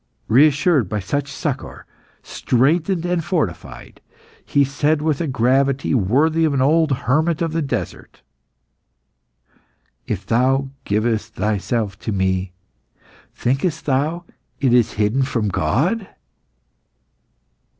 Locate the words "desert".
7.61-8.23